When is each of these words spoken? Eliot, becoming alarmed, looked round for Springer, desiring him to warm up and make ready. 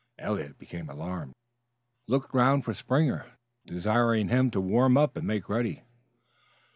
Eliot, 0.17 0.57
becoming 0.57 0.89
alarmed, 0.89 1.35
looked 2.07 2.33
round 2.33 2.65
for 2.65 2.73
Springer, 2.73 3.33
desiring 3.67 4.29
him 4.29 4.49
to 4.49 4.59
warm 4.59 4.97
up 4.97 5.15
and 5.15 5.27
make 5.27 5.47
ready. 5.47 5.83